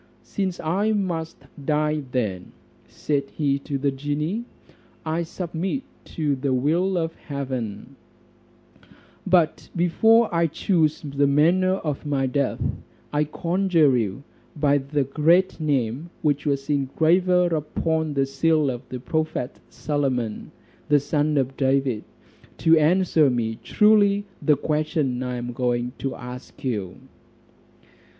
"Since 0.23 0.59
I 0.59 0.93
must 0.93 1.45
die 1.63 2.01
then," 2.11 2.53
said 2.87 3.29
he 3.29 3.59
to 3.59 3.77
the 3.77 3.91
genie, 3.91 4.45
"I 5.05 5.21
submit 5.21 5.83
to 6.05 6.35
the 6.35 6.55
will 6.55 6.97
of 6.97 7.13
heaven; 7.13 7.95
but 9.27 9.69
before 9.75 10.27
I 10.33 10.47
choose 10.47 11.03
the 11.03 11.27
manner 11.27 11.75
of 11.75 12.03
my 12.03 12.25
death, 12.25 12.63
I 13.13 13.25
conjure 13.25 13.95
you 13.95 14.23
by 14.55 14.79
the 14.79 15.03
great 15.03 15.59
name 15.59 16.09
which 16.23 16.47
was 16.47 16.67
engraver 16.67 17.55
upon 17.55 18.15
the 18.15 18.25
seal 18.25 18.71
of 18.71 18.81
the 18.89 18.99
prophet 18.99 19.59
Solomon, 19.69 20.49
the 20.89 20.99
son 20.99 21.37
of 21.37 21.55
David, 21.55 22.03
to 22.57 22.75
answer 22.75 23.29
me 23.29 23.59
truly 23.61 24.25
the 24.41 24.57
question 24.57 25.21
I 25.21 25.35
am 25.35 25.53
going 25.53 25.91
to 25.99 26.15
ask 26.15 26.63
you." 26.63 26.95